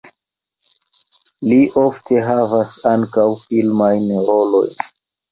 Li 1.49 1.57
ofte 1.81 2.23
havas 2.27 2.73
ankaŭ 2.93 3.25
filmajn 3.43 4.09
rolojn. 4.31 4.73